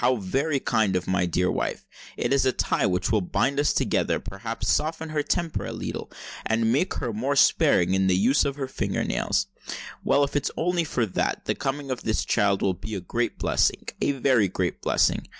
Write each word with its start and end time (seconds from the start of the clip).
How 0.01 0.15
very 0.15 0.59
kind 0.59 0.95
of 0.95 1.07
my 1.07 1.27
dear 1.27 1.51
wife: 1.51 1.85
it 2.17 2.33
is 2.33 2.43
a 2.43 2.51
tie 2.51 2.87
which 2.87 3.11
will 3.11 3.21
bind 3.21 3.59
us 3.59 3.71
together—perhaps 3.71 4.67
soften 4.67 5.09
her 5.09 5.21
temper 5.21 5.63
a 5.67 5.71
leetle—and 5.71 6.71
make 6.73 6.95
her 6.95 7.13
more 7.13 7.35
sparing 7.35 7.93
in 7.93 8.07
the 8.07 8.15
use 8.17 8.43
of 8.43 8.55
her 8.55 8.67
finger 8.67 9.03
nails. 9.03 9.45
Well—if 10.03 10.35
it's 10.35 10.49
only 10.57 10.85
for 10.85 11.05
that, 11.05 11.45
the 11.45 11.53
coming 11.53 11.91
of 11.91 12.01
this 12.01 12.25
child 12.25 12.63
will 12.63 12.73
be 12.73 12.95
a 12.95 12.99
great 12.99 13.37
blessing—a 13.37 14.13
very 14.13 14.47
great 14.47 14.81
blessing. 14.81 15.27